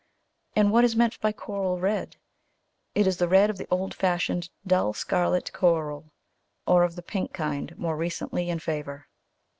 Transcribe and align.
And 0.55 0.71
what 0.71 0.83
is 0.83 0.95
meant 0.95 1.19
by 1.21 1.31
coral 1.31 1.79
red? 1.79 2.15
It 2.95 3.05
is 3.05 3.17
the 3.17 3.27
red 3.27 3.51
of 3.51 3.59
the 3.59 3.67
old 3.69 3.93
fashioned 3.93 4.49
dull 4.65 4.93
scarlet 4.95 5.53
coral, 5.53 6.11
or 6.65 6.81
of 6.83 6.95
the 6.95 7.03
pink 7.03 7.33
kind 7.33 7.77
more 7.77 7.95
recently 7.95 8.49
in 8.49 8.57
favour. 8.57 9.07